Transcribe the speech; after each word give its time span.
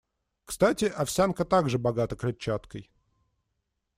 Кстати, 0.45 0.85
овсянка 0.85 1.45
также 1.45 1.77
богата 1.77 2.15
клетчаткой. 2.15 2.89